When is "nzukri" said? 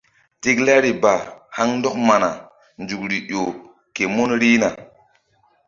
2.81-3.17